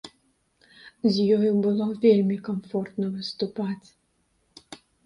[1.09, 3.87] З ёю было вельмі камфортна выступаць.